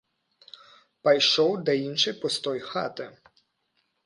[1.07, 3.05] Пайшоў да іншай пустой хаты.